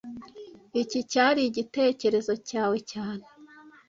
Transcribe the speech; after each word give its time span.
Iki 0.81 0.99
cyari 1.11 1.41
igitekerezo 1.49 2.33
cyawe 2.47 2.77
cyane 2.91 3.25